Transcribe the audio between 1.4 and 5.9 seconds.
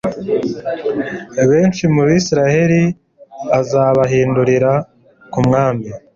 benshi mu bisirayeli azabahindurira ku mwami